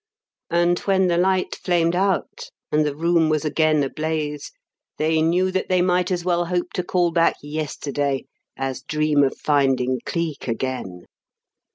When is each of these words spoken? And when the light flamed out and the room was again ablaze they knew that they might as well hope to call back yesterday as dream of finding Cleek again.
And 0.49 0.79
when 0.79 1.09
the 1.09 1.17
light 1.19 1.55
flamed 1.63 1.95
out 1.95 2.49
and 2.71 2.83
the 2.83 2.95
room 2.95 3.29
was 3.29 3.45
again 3.45 3.83
ablaze 3.83 4.51
they 4.97 5.21
knew 5.21 5.51
that 5.51 5.69
they 5.69 5.83
might 5.83 6.09
as 6.09 6.25
well 6.25 6.45
hope 6.45 6.73
to 6.73 6.83
call 6.83 7.11
back 7.11 7.35
yesterday 7.43 8.25
as 8.57 8.81
dream 8.81 9.23
of 9.23 9.37
finding 9.37 9.99
Cleek 10.03 10.47
again. 10.47 11.05